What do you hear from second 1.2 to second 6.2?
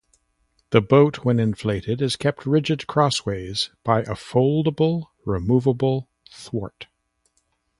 inflated, is kept rigid crossways by a foldable removable